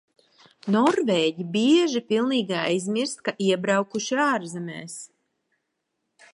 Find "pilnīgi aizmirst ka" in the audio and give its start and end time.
2.07-3.37